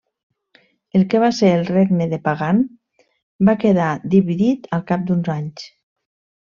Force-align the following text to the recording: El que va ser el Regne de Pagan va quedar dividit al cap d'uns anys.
El 0.99 1.03
que 1.11 1.19
va 1.23 1.29
ser 1.39 1.51
el 1.57 1.67
Regne 1.67 2.09
de 2.15 2.19
Pagan 2.29 2.63
va 3.51 3.57
quedar 3.67 3.93
dividit 4.17 4.69
al 4.79 4.87
cap 4.93 5.09
d'uns 5.13 5.35
anys. 5.41 5.73